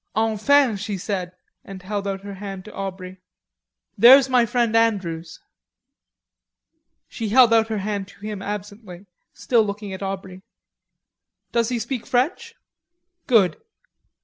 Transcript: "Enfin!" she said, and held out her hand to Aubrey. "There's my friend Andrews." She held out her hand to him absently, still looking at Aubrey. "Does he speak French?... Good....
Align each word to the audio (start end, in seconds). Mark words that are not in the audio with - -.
"Enfin!" 0.17 0.77
she 0.77 0.97
said, 0.97 1.31
and 1.63 1.83
held 1.83 2.07
out 2.07 2.21
her 2.21 2.33
hand 2.33 2.65
to 2.65 2.73
Aubrey. 2.73 3.19
"There's 3.95 4.29
my 4.31 4.47
friend 4.47 4.75
Andrews." 4.75 5.39
She 7.07 7.29
held 7.29 7.53
out 7.53 7.67
her 7.67 7.77
hand 7.77 8.07
to 8.07 8.19
him 8.21 8.41
absently, 8.41 9.05
still 9.31 9.61
looking 9.63 9.93
at 9.93 10.01
Aubrey. 10.01 10.41
"Does 11.51 11.69
he 11.69 11.77
speak 11.77 12.07
French?... 12.07 12.55
Good.... 13.27 13.61